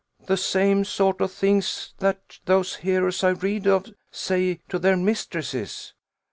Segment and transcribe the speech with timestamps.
[0.25, 5.93] "The same sort of things that those heroes I read of say to their mistresses."